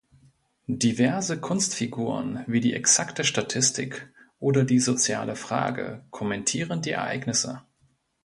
Diverse 0.65 1.39
Kunstfiguren, 1.39 2.43
wie 2.47 2.59
die 2.59 2.73
"exakte 2.73 3.23
Statistik" 3.23 4.11
oder 4.39 4.63
die 4.63 4.79
"Soziale 4.79 5.35
Frage" 5.35 6.07
kommentieren 6.09 6.81
die 6.81 6.89
Ereignisse. 6.89 7.61